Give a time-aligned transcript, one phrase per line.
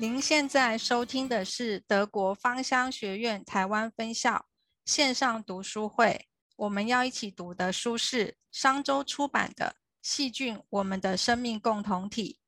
[0.00, 4.46] 您现在收听的是德国芳香学院台湾分校
[4.86, 6.26] 线上读书会。
[6.56, 12.38] 我们要一起读的书是商周出版的《细菌：我们的生命共同体》，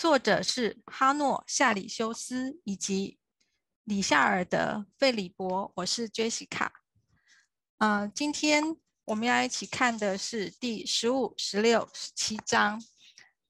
[0.00, 3.18] 作者是哈诺·夏里修斯以及
[3.82, 5.72] 里夏尔德·费里伯。
[5.74, 6.70] 我是 Jessica。
[7.78, 8.76] 嗯，今天
[9.06, 12.80] 我们要一起看的是第十五、十六、十七章。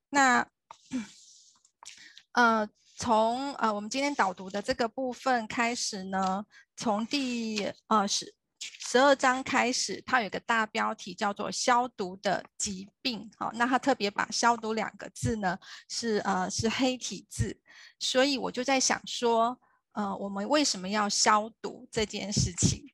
[0.08, 0.50] 那，
[2.32, 2.66] 呃。
[3.00, 6.44] 从呃，我们今天导读的这个部分开始呢，
[6.76, 13.30] 从第呃十十二章开始，它有个大标题叫做“消毒的疾病”。
[13.40, 15.58] 好，那它特别把“消毒”两个字呢
[15.88, 17.58] 是呃是黑体字，
[17.98, 19.58] 所以我就在想说，
[19.92, 22.84] 呃，我们为什么要消毒这件事情？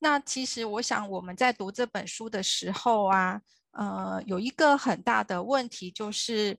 [0.00, 6.58] 那其实我想我们在读这本书的时候啊，呃，有一个很大的问题就是。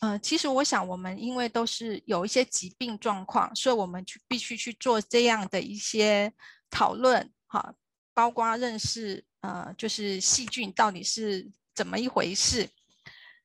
[0.00, 6.30] 嗯，其实我想，我们因为都是有一些疾病状况，所以我们去必须去做这样的一些
[6.68, 7.74] 讨论，哈，
[8.12, 12.68] 包括认识，呃，就是细菌到底是怎么一回事。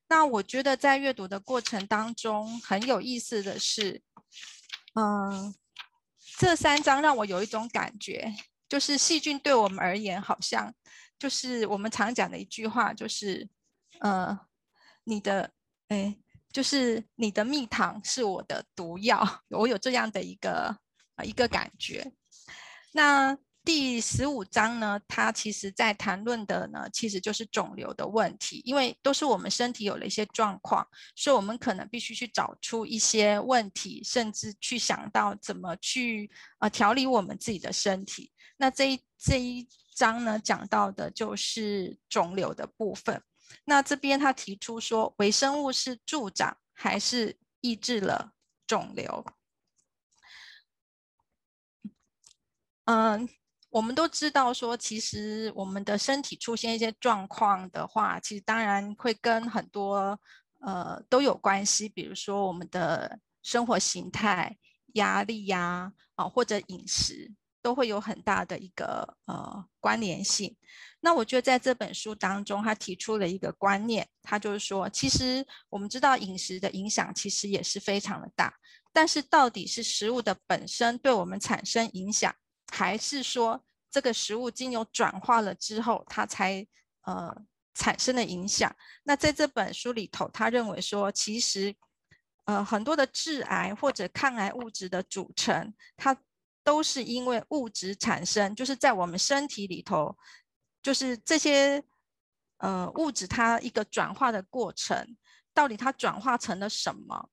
[0.08, 4.02] 那我觉得在阅读的过程当中，很有意思的是，
[4.94, 5.54] 嗯，
[6.36, 8.30] 这三章让我有一种感觉，
[8.68, 10.74] 就是细菌对我们而言，好像
[11.18, 13.48] 就是我们常讲的一句话，就是，
[14.00, 14.38] 呃，
[15.04, 15.50] 你的，
[15.88, 16.18] 哎。
[16.52, 20.76] 就是你的蜜糖是我的毒药，我有这样的一个
[21.16, 22.12] 呃一个感觉。
[22.92, 38.32] 那第十五章呢，它其实在谈论的呢，其实就是肿瘤的问题，因为都是我们身体有了一些状况，所以我们可能必须去找出一些问题，甚至去想到怎么去呃调理我们自己的身体。
[38.56, 43.22] 那这一这一章呢，讲到的就是肿瘤的部分。
[43.64, 48.32] 那这边他提出说，微生物是助长还是抑制了
[48.66, 49.24] 肿瘤？
[52.84, 53.28] 嗯，
[53.70, 60.18] 我们都知道说，其实我们的身体出现一些状况的话，其实当然会跟很多
[60.60, 64.58] 呃都有关系，比如说我们的生活形态、
[64.94, 67.32] 压力呀，啊或者饮食。
[67.62, 70.54] 都会有很大的一个呃关联性。
[71.00, 78.52] 那我觉得在这本书当中，他提出了一个观念，他就是说，其实我们知道饮食的影响其实也是非常的大，
[78.92, 82.34] 但是到底是食物的本身对我们产生影响，
[82.72, 86.66] 还是说这个食物经由转化了之后，它才
[87.02, 87.34] 呃
[87.74, 88.74] 产生的影响？
[89.02, 91.74] 那在这本书里头，他认为说，其实
[92.44, 96.16] 呃很多的致癌或者抗癌物质的组成，它
[96.64, 100.16] 都是因为物质产生，就是在我们身体里头，
[100.82, 101.82] 就是这些
[102.58, 105.16] 呃物质它一个转化的过程，
[105.52, 107.28] 到底它转化成了什么？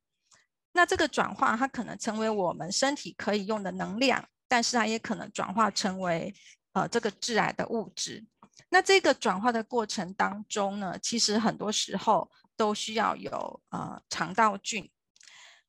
[0.71, 6.33] 那这个转化它可能成为我们身体可以用的能量，但是它也可能转化成为
[6.73, 8.25] 呃这个致癌的物质。
[8.69, 14.89] 那这个转化的过程当中呢，其实很多时候都需要有呃肠道菌。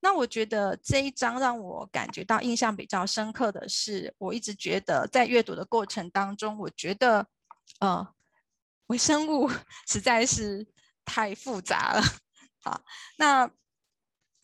[0.03, 7.27] 那我觉得这一章让我感觉到印象比较深刻的是，我一直觉得在阅读的过程当中，我觉得，
[7.81, 8.15] 呃，
[8.87, 9.49] 微生物
[9.87, 10.67] 实在是
[11.05, 12.03] 太复杂了。
[12.63, 12.83] 好，
[13.19, 13.51] 那，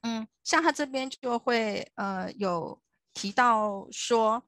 [0.03, 2.81] 嗯，像他这边就会呃有
[3.15, 4.47] 提到说，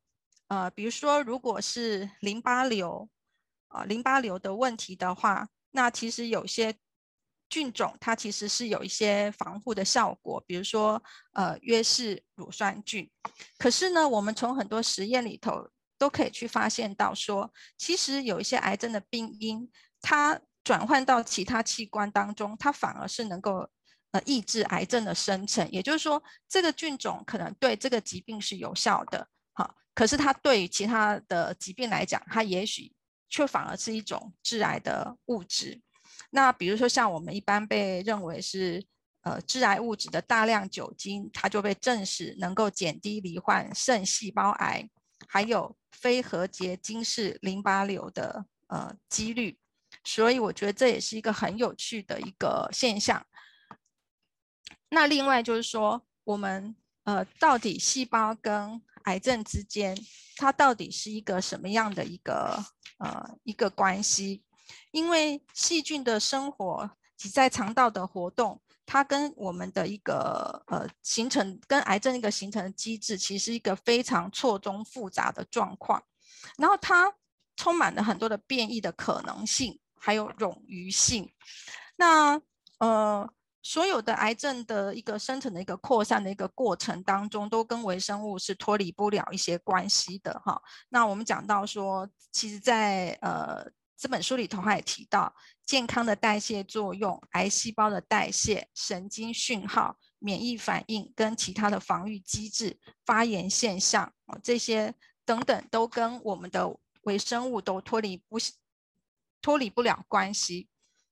[0.49, 3.09] 呃，比如说如果是淋巴瘤，
[3.69, 6.77] 啊，淋巴瘤的问题的话，那其实有些。
[7.49, 13.11] 菌种它其实是有一些防护的效果，比如说呃约氏乳酸菌。
[13.59, 19.71] 可是呢，我们从很多实验里头都可以去发现到说，其实有一些癌症的病因，
[20.01, 23.69] 它转换到其他器官当中，它反而是能够
[24.13, 25.67] 呃抑制癌症的生成。
[25.71, 32.93] 也就是说，这个菌种可能对这个疾病是有效的，好，可是它对于其他的疾病来讲，它也许
[33.29, 35.81] 却反而是一种致癌的物质。
[36.31, 38.85] 那比如说，像我们一般被认为是
[39.23, 44.89] 呃致癌物质的大量酒精，它就被证实能够减低罹患肾细胞癌，
[45.27, 49.59] 还有非核结晶式淋巴瘤的呃几率。
[50.05, 53.27] 所以我觉得这也是一个很有趣的一个现象。
[54.91, 59.97] 那另外就是说，我们呃到底细胞跟癌症之间，
[60.37, 62.63] 它到底是一个什么样的一个
[62.99, 64.45] 呃一个关系？
[64.91, 76.03] 因为细菌的生活及在肠道的活动，它跟我们的一个呃形成跟癌症一个形成的机制，其实一个非常错综复杂的状况。
[76.57, 77.13] 然后它
[77.57, 81.31] 充满了很多的变异的可能性，还有冗余性。
[81.97, 82.41] 那
[82.79, 83.29] 呃，
[83.61, 90.63] 所有的癌症的一个生成的一个扩散的一个过程当中，都跟微生物是脱离不了一些关系的哈。
[90.89, 93.67] 那我们讲到说，其实，在呃
[93.99, 95.35] 这本书里头，还提到
[95.67, 108.39] 健康的代谢作用、癌细胞的代谢、神经讯号、免疫反应跟其他的防御机制、发炎现象这些等等，都跟我们的微生物都脱离不
[109.43, 110.69] 脱离不了关系。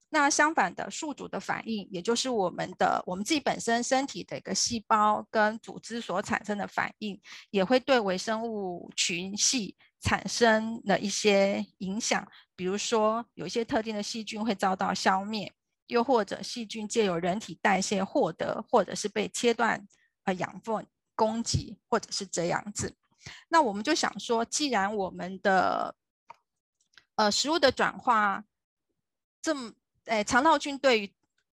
[0.09, 12.27] 那相反的，宿主的反应，也就是我们的我们自己本身身体的一个细胞跟组织所产生的反应，也会对微生物群系产生了一些影响。
[12.55, 15.55] 比如说，有一些特定的细菌会遭到消灭，
[15.89, 19.87] 又或者细菌借由人体代谢获得，或者是被切断
[20.25, 22.95] 呃养分供给，或者是这样子。
[23.49, 25.95] 那我们就想说，既然我们的
[27.17, 28.45] 呃食物的转化
[29.43, 29.73] 这么
[30.07, 31.15] 哎，肠道菌对于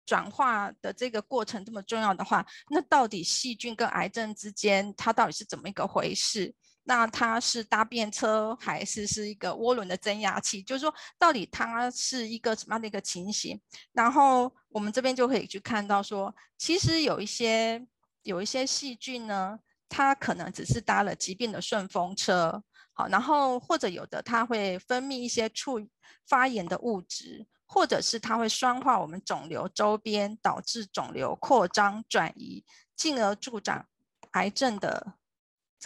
[0.06, 6.56] 转化的这个过程这么重要的话，那到底细菌跟癌症之间它到底是怎么一个回事？
[6.88, 10.64] 那它是搭便车还是是一个涡轮的增压器？
[10.64, 13.60] 就是说，到底它是一个什么样的一个情形？
[13.92, 17.86] 然后我们这边就可以去看到说，其实有一些
[18.24, 22.64] 有一些细菌呢，它可能只是搭了疾病的顺风车，
[22.94, 25.86] 好，然后或者有的它会分泌一些促
[26.28, 27.48] 发炎的物质。
[27.70, 32.64] 或者是它会酸化我们肿瘤周边，导致肿瘤扩张转移，
[32.96, 33.86] 进而助长
[34.32, 35.16] 癌症的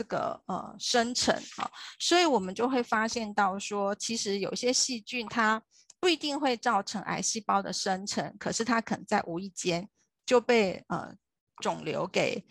[0.01, 1.69] 这个呃生成啊。
[1.99, 5.61] 所以我们就会发现到说，其实有些细菌它
[5.99, 9.87] 不一定会造成癌细胞的生成，可是它可能在无意间
[10.25, 11.15] 就被呃
[11.57, 12.43] 肿瘤给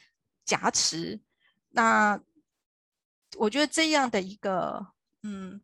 [0.45, 1.21] 夹持。
[1.71, 2.21] 那
[3.37, 4.87] 我觉得这样的一个
[5.23, 5.61] 嗯。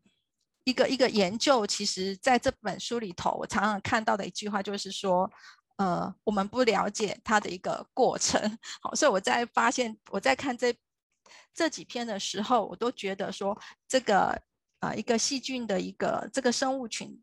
[0.69, 5.31] 一个一个研究，其实在这本书里头，我常常看到的一句话就是说，
[5.77, 8.59] 呃，我们不了解它的一个过程。
[8.83, 10.77] 好，所以我在发现我在看这
[11.57, 13.59] 这几篇的时候，我都觉得说，
[13.89, 14.41] 这个
[14.81, 17.21] 呃一个细菌的一个这个生物群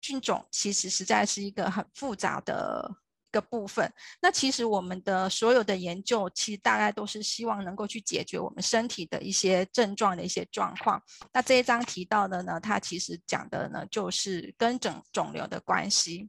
[0.00, 3.10] 菌种，其实实在是一个很复杂的一。
[3.32, 3.88] 个部分，
[4.20, 11.00] 那其实我们的所有的研究，其实大概都是希望能够去解决我们身体的一些症状的一些状况。
[11.32, 16.28] 那这一章提到的呢，它其实讲的呢，就是跟肿肿瘤的关系。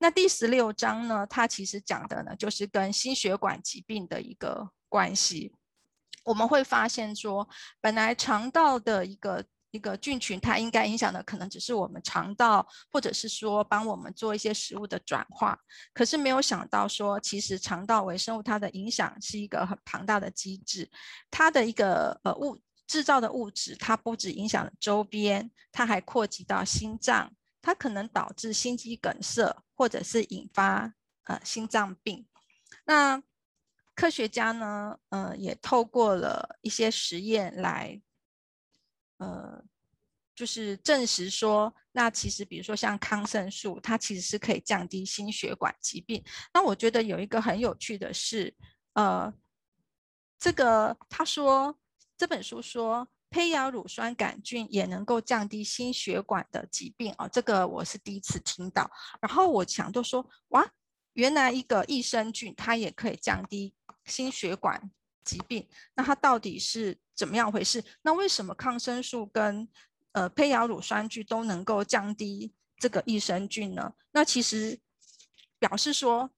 [0.00, 5.54] 那第十六章呢，它其实讲的呢，就是跟心血管疾病的一个关系。
[6.24, 7.48] 我们会发现说，
[7.80, 9.44] 本来肠道的一个。
[9.72, 15.56] 一个菌群，它应该影响的可能只是我们肠道，或者是说帮我们做一些食物的转化。
[15.94, 20.90] 可是没有想到说，其实肠道微生物它的影响是一个很庞大的机制。
[21.30, 22.58] 它的一个呃物
[22.88, 27.32] 制造的物质，它不止影响周边，它还扩及到心脏，
[27.62, 30.92] 它可能导致心肌梗塞，或者是引发
[31.26, 32.26] 呃心脏病。
[32.84, 33.22] 那
[34.00, 38.00] 科学家呢，呃，也透过了一些实验来。
[39.18, 39.62] 呃，
[40.34, 46.24] 就是证实说，那其实比如说像抗生素，它其实是可以降低心血管疾病。
[46.54, 48.54] 那我觉得有一个很有趣的是，
[48.94, 49.30] 呃，
[50.38, 51.78] 这个他说
[52.16, 58.90] 这本书说胚芽乳酸杆菌也能够降低心血管的疾病啊，这个我是第一次听到。
[59.20, 60.66] 然后我想就说，哇，
[61.12, 63.74] 原来一个益生菌它也可以降低
[64.10, 64.90] 心血管。
[65.22, 67.84] 疾病，那它到底是怎么样回事？
[68.02, 69.68] 那为什么抗生素跟
[70.12, 73.92] 呃胚芽乳酸菌都能够降低这个益生菌呢？
[74.12, 74.80] 那其实
[75.58, 76.30] 表示说，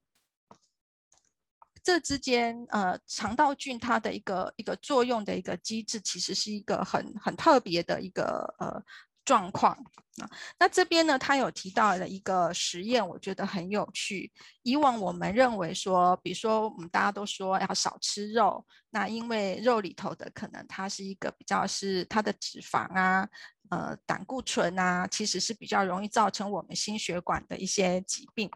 [1.81, 8.83] 这之间呃肠道菌它的一个一个作用的一个机制，其实是一个很很特别的一个呃。
[9.25, 9.73] 状况
[10.21, 14.31] 啊，那这边呢，他有提到了一个实验，我觉得很有趣。
[14.61, 23.27] 以往我们认为说，比如说我们大家都说要少吃肉，那因为肉里头的可能它是一个比较是它的脂肪啊，
[23.69, 28.51] 呃，胆固醇啊，其实是比较容易造成我们心血管的一些疾病。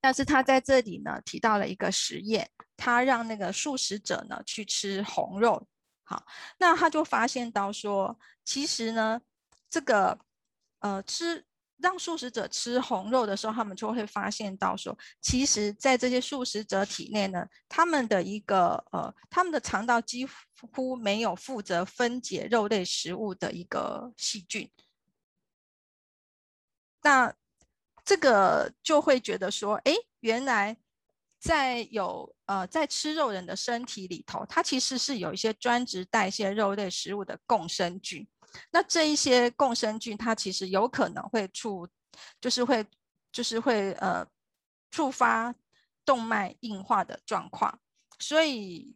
[0.00, 5.64] 但是他在这里呢提到了一个实验，他让那个素食者呢去吃红肉，
[6.02, 6.24] 好，
[6.58, 9.20] 那他就发现到说，其实呢。
[9.70, 10.18] 这个
[10.80, 11.44] 呃，吃
[11.76, 20.28] 让素食者吃红肉的时候，他们就会发现到说，其实，在这些素食者体内呢，他们的一个呃，他们的肠道几
[20.72, 24.70] 乎没有负责分解肉类食物的一个细菌。
[27.02, 27.34] 那
[28.04, 30.76] 这个就会觉得说，哎，原来
[31.38, 38.28] 在有呃，在吃肉人的身体里头，它其实是有一些专职代谢肉类食物的共生菌。
[38.70, 41.88] 那这一些共生菌，它其实有可能会触，
[42.40, 42.84] 就是会，
[43.32, 44.26] 就是会呃
[44.90, 45.54] 触发
[46.04, 47.78] 动脉硬化的状况。
[48.18, 48.94] 所以，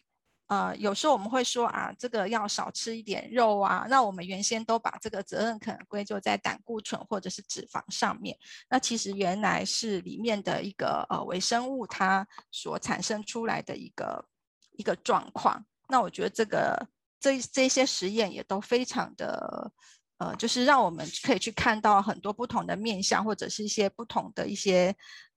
[0.48, 3.86] 呃，有时候我们会说啊，这个要少吃一点肉啊。
[3.88, 8.36] 那我们原先都把这个责任可能归咎在胆固醇或者是脂肪上面。
[8.68, 14.24] 那其实原来是里面的一个呃微生物它所产生出来的一个
[14.72, 15.64] 一个状况。
[15.88, 16.86] 那我觉得这个
[17.24, 19.72] 这这些实验也都非常的。
[20.18, 24.94] 呃，就是让我们可以去看到很多不同的面相，或者是一些不同的一些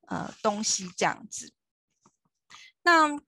[0.07, 1.51] 呃东西这样子。
[2.83, 3.19] 那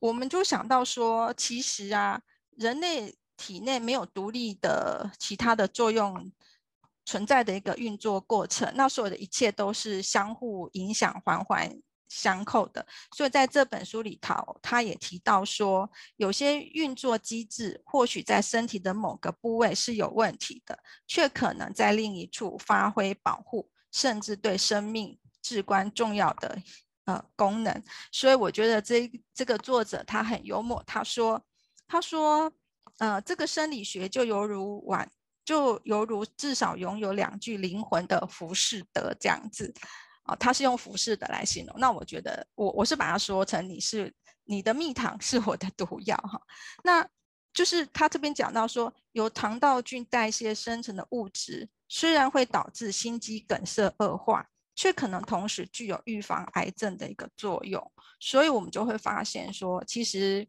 [0.00, 2.20] 我们就想到说，其实啊，
[2.56, 6.32] 人类体内没有独立的其他的作用
[7.06, 11.70] 存在的一个运作过程，那所有的一切都是相互影响，环环。
[12.14, 20.78] 相扣的，所以在这本书里头，他也提到说，有些运作机制或许在身体的某个部位是有问题的，
[21.08, 26.56] 却可能在另一处发挥保护，甚至对生命至关重要的
[27.06, 27.82] 呃功能。
[28.12, 31.44] 所以我觉得这这个作者他很幽默，他说
[31.88, 32.52] 他说
[32.98, 35.10] 呃这个生理学就犹如晚
[35.44, 39.74] 就犹如至少拥有两具灵魂的浮士德这样子。
[40.24, 44.12] 啊，他是用服饰的来形容，那我觉得我我是把它说成你是
[44.44, 46.40] 你的蜜糖是我的毒药哈，
[46.82, 47.06] 那
[47.52, 60.48] 就是他这边讲到说，由肠道菌代谢生成的物质，虽然会导致心肌梗塞恶化，却可能同时具有预防癌症的一个作用，所以我们就会发现说，其实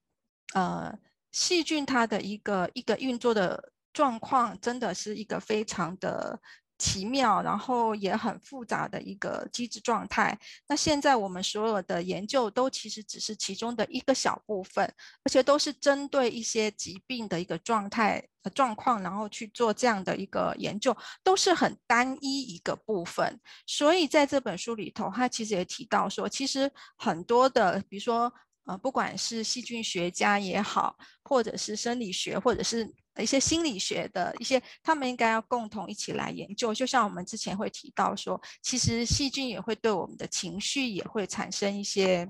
[0.53, 0.97] 呃
[1.33, 6.39] 细菌它的一个一个运作的状况，真的是一个非常的。
[6.85, 10.37] 奇妙，然后也很复杂的一个机制状态。
[10.67, 14.85] 那现在我们所有的研究都其实只是其中的一个小部分，
[15.23, 23.39] 而且都是针对一些疾病的一个状态呃状况，然后去做这样的一个研究，都是很单一一个部分。
[23.65, 28.31] 所以在这本书里头，他其实也提到说，其实很多的，比如说
[28.65, 36.73] 呃，不管是细菌学家也好，或者是生理学，或者是一些心理学的一些，他们应该要共同一起来研究。
[36.73, 42.27] 就像我们之前会提到说，其实细菌也会对我们的情绪也会产生一些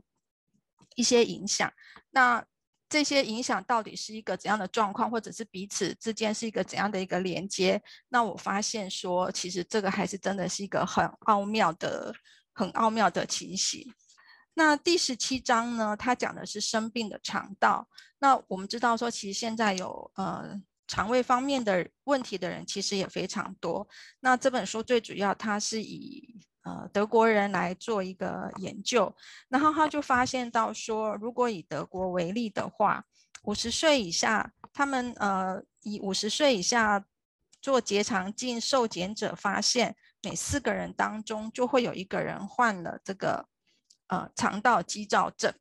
[0.95, 1.71] 一些影响。
[2.11, 2.45] 那
[2.89, 7.81] 这些影响到底是一个怎样的状况，或者是彼此之间是一个怎样的一个连接？
[8.09, 12.13] 那我发现说，其实这个还是真的是一个很奥妙的、
[12.53, 13.81] 很奥妙的情形。
[14.55, 17.87] 那第十七章呢，它讲的是生病的肠道。
[18.17, 20.59] 那我们知道说，其实现在有呃。
[20.87, 23.87] 肠胃方面的问题的人其实也非常多。
[24.19, 29.11] 那这本书最主要，它是以呃德国人来做一个研究，
[29.49, 33.03] 然后他就发现到说，如果以德国为例的话，
[33.45, 37.03] 五十岁以下，他们呃以五十岁以下
[37.59, 43.47] 做结肠镜受检者发现，每四个人当中就会有一个人患了这个
[44.07, 45.53] 呃肠道肌躁症。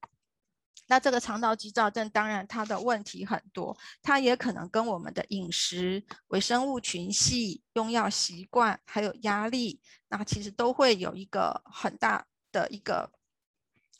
[0.87, 13.11] 那这个肠道肌躁症，当然它的问题很多，它也可能跟我们的饮食、微生物群系、用药习惯，还有压力，那其实都会有一个很大的一个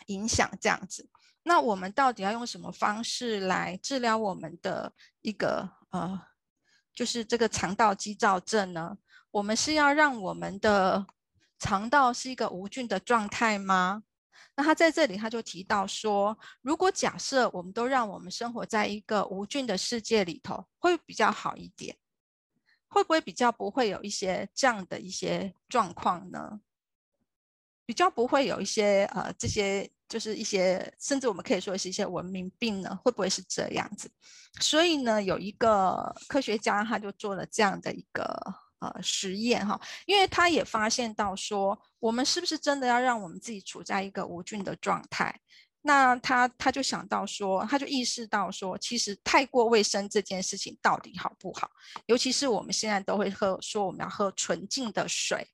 [0.09, 0.47] 影响。
[0.61, 1.09] 这样子，
[1.45, 6.21] 那我们到底要用什么方式来治疗我们的一个呃，
[6.95, 8.99] 就是这个肠道肌躁症呢？
[9.31, 11.07] 我们是要让我们的
[11.59, 14.03] 肠道是一个无菌的状态吗？
[14.57, 21.97] 那他在这里，他就提到说，如果假设我们都让我们生活在一个无菌的世界里头，会比较好一点，
[22.87, 26.61] 会不会比较不会有一些这样的一些状况呢？
[27.85, 32.97] 比较不会有一些呃这些就是一些，甚至我们可以说是一些文明病呢？
[33.03, 34.09] 会不会是这样子？
[34.61, 38.64] 所以呢，有一个科学家他就做了这样的一个。
[38.85, 45.41] 呃，实验哈，因为他也发现到说，我们是不是真的要让我们自己处在一个无菌的状态？
[45.81, 51.71] 那他他就想到说，他就意识到说，其实太过卫生这件事情到底好不好？
[52.07, 55.47] 尤其是我们现在都会喝说我们要喝纯净的水，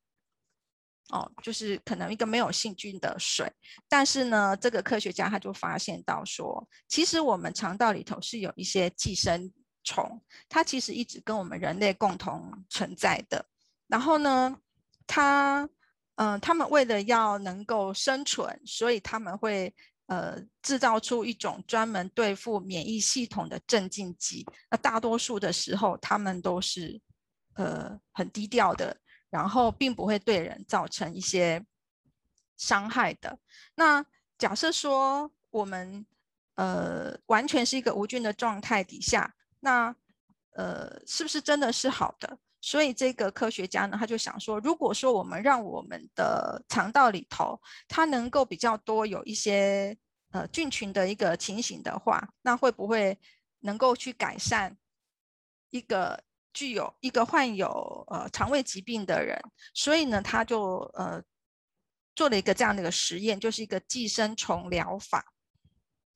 [1.10, 3.52] 哦，就是可能一个没有细菌的水。
[3.88, 9.52] 但是呢，这个科学家他就发现到说，其实我们肠道里头是有一些寄生。
[9.82, 13.44] 虫，它其实一直跟我们人类共同存在的。
[13.86, 14.56] 然后呢，
[15.06, 15.68] 它，
[16.14, 19.74] 嗯，他们为了要能够生存，所以他们会，
[20.06, 24.46] 呃，制造出一种专门对付免疫系统的镇静剂。
[24.70, 27.00] 那大多数的时候，他们都是，
[27.54, 28.96] 呃，很低调的，
[29.28, 31.64] 然后并不会对人造成一些
[32.56, 33.38] 伤害的。
[33.74, 34.04] 那
[34.38, 36.06] 假设说我们，
[36.54, 39.34] 呃，完全是一个无菌的状态底下。
[39.60, 39.94] 那，
[40.54, 42.38] 呃，是不是真的是好的？
[42.62, 49.96] 所以这个科学家呢，他就想说，如果说我们让我们的肠道里头它能够比较多有一些
[50.32, 53.18] 呃菌群的一个情形的话，那会不会
[53.60, 54.76] 能够去改善
[55.70, 59.40] 一个具有一个患有呃肠胃疾病的人？
[59.72, 61.22] 所以呢，他就呃
[62.14, 65.32] 做了一个这样的一个实验，就是一个寄生虫疗法。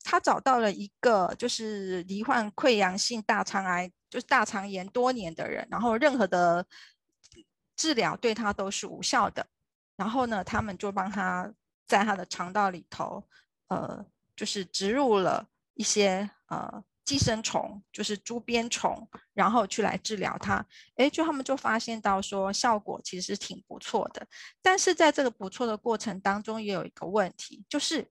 [0.06, 6.64] 他找到了一个就是罹患溃疡性大肠癌，就是大肠炎多年的人，然后任何的
[7.74, 9.46] 治疗对他都是无效的。
[9.96, 11.50] 然后呢，他们就帮他
[11.86, 13.26] 在他的肠道里头，
[13.68, 14.04] 呃，
[14.36, 20.64] 就是植入了一些呃寄生虫，就是猪鞭虫，然后去来治疗他。
[20.96, 24.26] 哎，就他们就发现到说效果其实挺不错的。
[24.60, 28.06] 但是在这个不错的过程当中，也有一个问题，就是。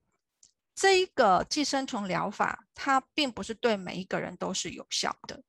[0.75, 5.43] 这一个寄生虫疗法，它并不是对每一个人都是有效的，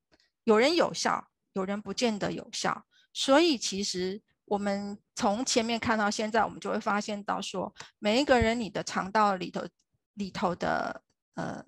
[0.45, 2.85] 有人有效，有人不见得有效。
[3.15, 9.67] 所以其实我们从前面看到现在，我们就会发现到说，每一个人你的肠道里头
[10.13, 11.03] 里头的
[11.37, 11.65] 呃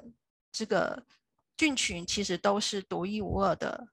[0.52, 1.02] 这个
[1.56, 3.88] 菌群其实都是独一无二的，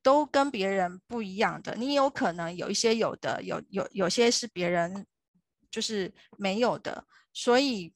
[0.00, 1.74] 都跟别人不一样的。
[1.74, 5.04] 你有可能有一些有的，有有有些是别人
[5.72, 7.92] 就是没有的，所以。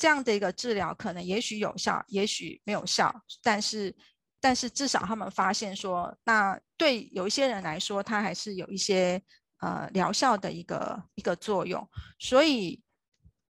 [0.00, 3.94] 这样的一个治疗可能也许有效，也许没有效，但是
[4.40, 9.22] 但是至少他们发现说，那对有一些人来说，它还是有一些
[9.58, 11.86] 呃疗效的一个一个作用。
[12.18, 12.82] 所以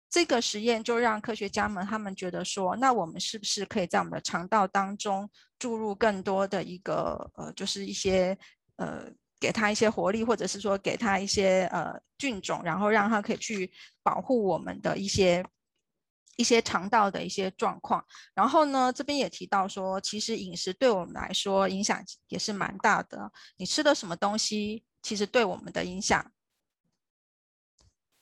[0.08, 8.34] 这个实验就让科学家们他们觉得说，那我们是不是可以在我们的肠道当中注入更多的一个呃，就是一些
[8.76, 9.04] 呃，
[9.38, 13.70] 给它一些活力，或者是说给它一些呃菌种，然后让它可以去
[14.02, 15.44] 保护我们的一些。
[16.36, 18.04] 一些肠道的一些状况，
[18.34, 23.30] 然后呢，这边也提到说，其实饮食对我们来说影响也是蛮大的。
[23.56, 26.30] 你吃的什么东西，其实对我们的影响，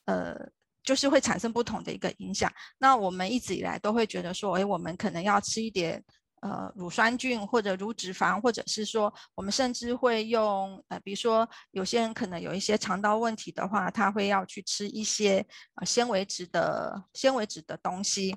[0.06, 0.48] 呃，
[0.82, 2.50] 就是会产生不同的一个影响。
[2.78, 6.02] 那我们一直以来都会觉得说，哎，我们可能要吃一点。
[6.42, 15.44] 呃，乳酸菌或者乳脂肪，或者是说，我们甚至会用呃，比如说有些人可能有一些肠道问题的话，他会要去吃一些
[15.76, 18.36] 呃纤维质的纤维质的东西。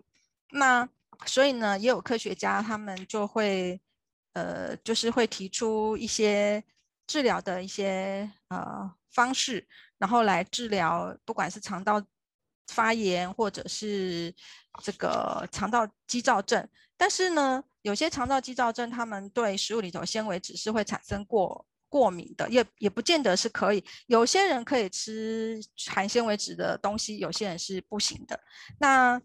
[0.52, 0.88] 那
[1.26, 3.80] 所以呢，也有科学家他们就会
[4.34, 6.64] 呃，就是会提出一些
[7.06, 12.02] 治疗的一些呃方式，然后来治疗不管是肠道
[12.68, 14.34] 发炎或者是
[14.82, 17.62] 这个肠道肌躁症，但是呢。
[17.82, 23.84] 有些肠道肌躁症，他们对食物里头纤维质是会产生过过敏的，也也不见得是可以。
[24.08, 28.40] 有些人可以吃含纤维质的东西，有些人是不行的。
[28.80, 29.22] 那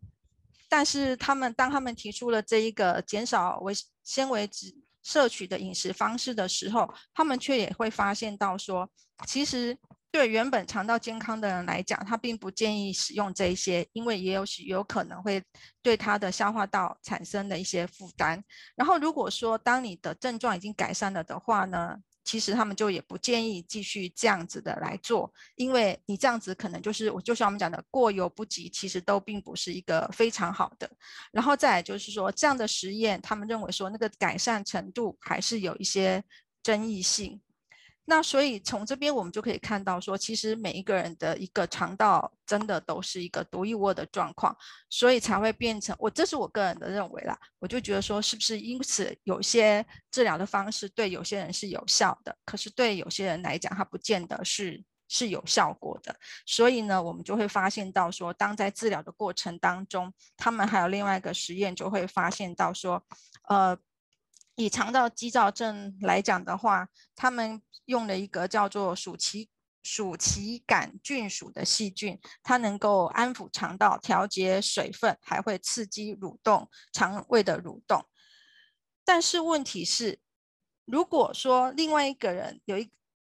[0.68, 8.88] 但是他们当他们提出了这一个减少维纤维质摄取的饮食方式的时候，他们却也会发现到说，
[9.26, 9.76] 其实。
[10.14, 15.42] 对原本肠道健康的人来讲，他并不建议使用这些，因为也有许有可能会
[15.82, 18.40] 对他的消化道产生的一些负担。
[18.76, 30.88] 然后，如果说当你的症状已经改善了的话呢，其实他们就也不建议继续这样子的来做，因为你这样子可能就是我就像我们讲的过犹不及，其实都并不是一个非常好的。
[31.32, 36.22] 然后再来就是说，这样的实验，他们认为说那个改善程度还是有一些
[36.62, 37.40] 争议性。
[38.06, 44.54] 那所以从这边我们就可以看到，说其实每一个人的一个肠道真的都是一个独一无二的状况，
[44.90, 47.34] 所以才会变成我这是我个人的认为啦。
[47.58, 56.14] 我就觉得说，是不是因此有些治疗的方式对有些人是有效的，可是对有些人来讲，它不见得是是有效果的。
[56.44, 63.02] 所以呢，我们就会发现到说，当在治疗的过程当中，他们还有另外一个实验就会发现到说，
[63.48, 63.78] 呃。
[64.56, 69.48] 以肠道肌躁症来讲的话，他们用了一个叫做鼠脐
[69.82, 78.06] 鼠脐杆菌属的细菌，它能够安抚肠道、调节水分，还会刺激蠕动肠胃的蠕动。
[79.04, 80.18] 但是问题是，
[80.86, 82.90] 如果说另外一个人有一，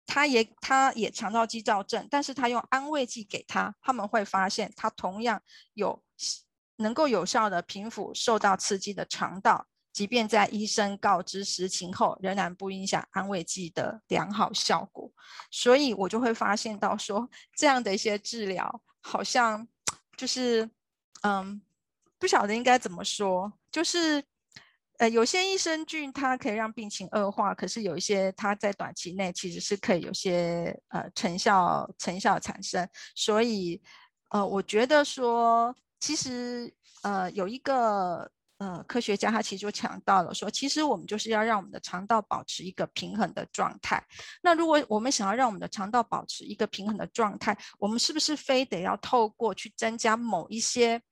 [0.07, 5.42] 他也他也肠道肌躁症，但是他用安慰剂给他，他们会发现他同样
[5.74, 6.05] 有
[6.76, 9.66] 能够有效的平抚受到刺激的肠道。
[9.97, 15.11] 即便在医生告知实情后，仍然不影响安慰剂的良好效果。
[15.51, 19.67] 所以我就会发现到说，这样的一些治疗好像
[20.15, 20.69] 就是，
[21.23, 21.63] 嗯，
[22.19, 24.23] 不晓得应该怎么说，就是，
[24.99, 32.87] 呃，有些益生菌它可以让病情恶化，可是有一些它在短期内其实是可以有些呃成效成效产生。
[33.15, 33.81] 所以，
[34.29, 38.31] 呃，我觉得说，其实呃有一个。
[38.59, 44.03] 呃，科学家他其实就强调了说，其实我们就是要让我们的肠道保持一个平衡的状态。
[44.42, 51.03] 那如果我们想要让我们的肠道保持一个平衡的状态，我们是不是非得要透过去增加某一些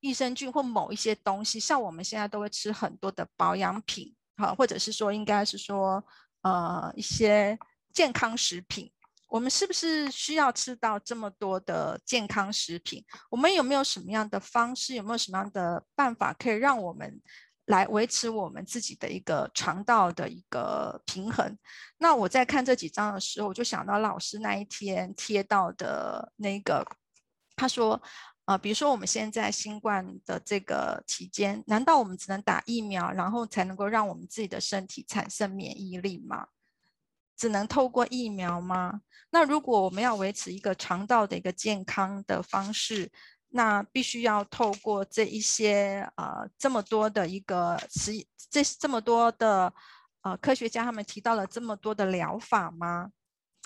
[0.00, 1.58] 益生菌或某一些东西？
[1.58, 6.04] 像我们现在都会吃很多的保养品，哈，或者是说应该是说
[6.42, 7.58] 呃一些
[7.94, 8.92] 健康食品。
[9.28, 13.04] 我们是不是需要吃到这么多的健康食品？
[13.30, 14.94] 我们有没有什么样的方式？
[14.94, 17.20] 有没有什么样的办法可以让我们
[17.66, 21.58] 来维持我们自己的一个肠道的一个平衡？
[21.98, 26.82] 那我在看这几章的时候，我就想到老师那一天贴到的那个，
[27.54, 28.00] 他说，
[28.46, 36.46] 呃，比如说我们现在新冠的这个期间，难道我们只能打疫苗，然后才能够让我们自己的身体产生免疫力吗？
[37.38, 39.00] 只能透过疫苗吗？
[39.30, 43.10] 那如果我们要维持一个肠道的一个健康的方式，
[43.50, 48.12] 那必须要透过这一些呃这么多的一个实
[48.50, 49.72] 这这么多的
[50.22, 53.10] 呃科学家他们提到了这么多的疗法吗？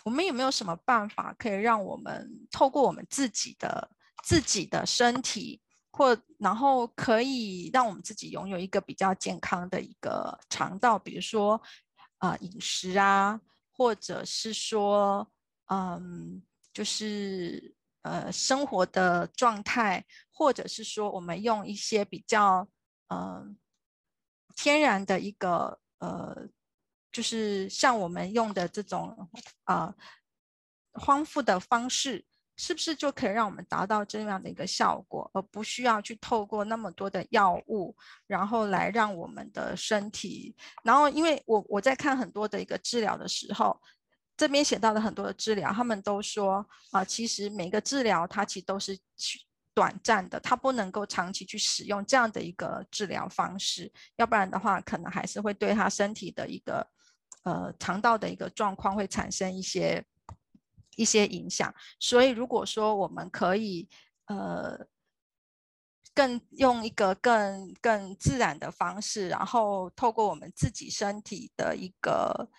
[0.04, 3.90] 我们有没有什么办法可以让我们透过我们自己的
[4.22, 11.62] 自己的身体，或然后可以让我们自己拥有一个比较健康的一个肠道，比如说
[12.18, 13.40] 啊饮食啊。
[13.82, 15.28] 或者是说，
[15.66, 16.40] 嗯，
[16.72, 22.68] 就是呃生活的状态，或者是说我们用一些比较
[23.08, 23.58] 嗯
[24.54, 26.46] 天然的一个呃，
[27.10, 29.28] 就是像我们用的这种
[29.64, 29.92] 啊
[31.04, 32.24] 丰富的方式。
[32.56, 40.54] 是不是就可以让我们达到这样的一个效果，而不需要去透过那么多的药物，然后来让我们的身体？
[40.84, 43.80] 然后，因为我我在看很多的一个治疗的时候，
[44.36, 48.96] 这边写到了很多的治疗，他们都说啊，其实每个治疗它其实都是
[49.74, 56.86] 短暂的，它不能够长期去使用这样的一个治疗方式，要不然的话，可能还是会对他身体的一个
[57.44, 60.04] 呃肠道的一个状况会产生一些。
[60.96, 63.88] 一些影响，所以如果说我们可以，
[64.26, 64.86] 呃，
[66.14, 72.50] 更用一个更更自然的方式，然后透过我们自己身体的一个，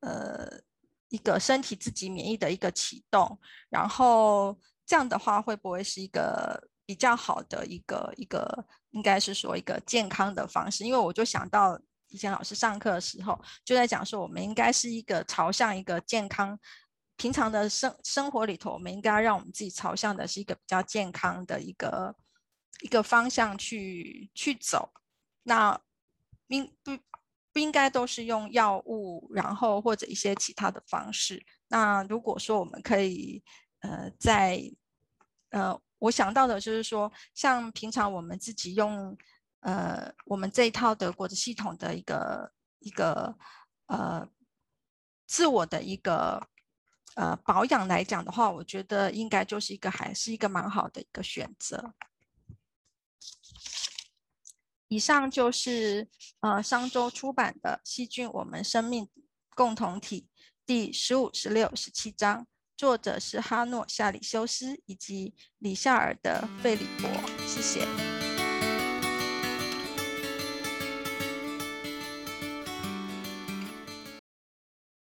[0.00, 0.60] 呃，
[1.08, 3.38] 一个身体自己免疫的一个启动，
[3.70, 10.84] 然后这样的话会不会是一个比较好的一个一个，应该是说一个健康的方式？
[10.84, 16.58] 因为我就想到以前老师上课的时候就在讲说，我们应该是一个朝向一个健康。
[17.20, 22.16] 平常的生生活里头，我们应该让我们自己朝向的是一个比较健康的一个
[22.80, 24.90] 一个方向去去走。
[25.42, 25.78] 那
[26.46, 26.96] 应不
[27.52, 31.44] 不应该都是用药物，然后或者一些其他的方式？
[31.68, 33.44] 那如果说我们可以，
[33.80, 34.58] 呃，在
[35.50, 39.14] 呃，我想到的就是说，像平常我们自己用，
[39.60, 43.36] 呃，我们这一套德国的系统的一个一个
[43.88, 44.26] 呃
[45.26, 46.48] 自我的一个。
[47.16, 51.92] 呃，保养来讲的话，我觉得应该就是一个还是一个蛮好的一个选择。
[54.88, 56.08] 以上就是
[56.40, 59.08] 呃商周出版的《细菌我们生命
[59.54, 60.28] 共同体》
[60.66, 62.46] 第十五、十六、十七章，
[62.76, 67.08] 作者是哈诺·夏里修斯以及里夏尔的费里伯。
[67.46, 68.09] 谢谢。